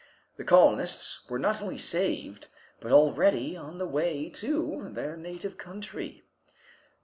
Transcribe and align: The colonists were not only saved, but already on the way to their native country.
The 0.37 0.43
colonists 0.43 1.29
were 1.29 1.37
not 1.37 1.61
only 1.61 1.77
saved, 1.77 2.47
but 2.79 2.91
already 2.91 3.55
on 3.55 3.77
the 3.77 3.85
way 3.85 4.29
to 4.31 4.89
their 4.91 5.15
native 5.15 5.59
country. 5.59 6.23